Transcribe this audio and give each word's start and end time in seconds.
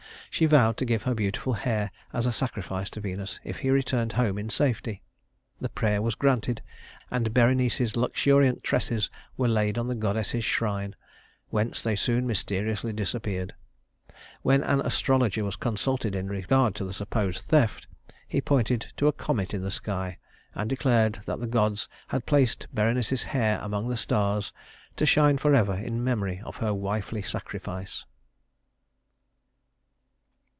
She 0.33 0.45
vowed 0.45 0.77
to 0.77 0.85
give 0.85 1.03
her 1.03 1.13
beautiful 1.13 1.51
hair 1.53 1.91
as 2.13 2.25
a 2.25 2.31
sacrifice 2.31 2.89
to 2.91 3.01
Venus 3.01 3.41
if 3.43 3.59
he 3.59 3.69
returned 3.69 4.13
home 4.13 4.37
in 4.37 4.49
safety. 4.49 5.03
The 5.59 5.67
prayer 5.67 6.01
was 6.01 6.15
granted, 6.15 6.61
and 7.11 7.33
Berenice's 7.33 7.97
luxuriant 7.97 8.63
tresses 8.63 9.09
were 9.35 9.49
laid 9.49 9.77
on 9.77 9.89
the 9.89 9.93
goddess's 9.93 10.45
shrine, 10.45 10.95
whence 11.49 11.81
they 11.81 11.97
soon 11.97 12.25
mysteriously 12.25 12.93
disappeared. 12.93 13.53
When 14.41 14.63
an 14.63 14.79
astrologer 14.79 15.43
was 15.43 15.57
consulted 15.57 16.15
in 16.15 16.27
regard 16.29 16.75
to 16.75 16.85
the 16.85 16.93
supposed 16.93 17.39
theft, 17.49 17.87
he 18.25 18.39
pointed 18.39 18.93
to 18.95 19.07
a 19.07 19.11
comet 19.13 19.53
in 19.53 19.63
the 19.63 19.69
sky, 19.69 20.17
and 20.55 20.69
declared 20.69 21.15
that 21.25 21.41
the 21.41 21.45
gods 21.45 21.89
had 22.07 22.25
placed 22.25 22.73
Berenice's 22.73 23.25
hair 23.25 23.59
among 23.61 23.89
the 23.89 23.97
stars 23.97 24.53
to 24.95 25.05
shine 25.05 25.37
forever 25.37 25.73
in 25.75 26.01
memory 26.01 26.39
of 26.45 26.55
her 26.55 26.73
wifely 26.73 27.21
sacrifice. 27.21 28.05